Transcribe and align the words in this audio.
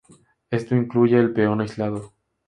Esto 0.49 0.73
incluye 0.75 1.15
el 1.19 1.31
peón 1.31 1.61
aislado. 1.61 2.11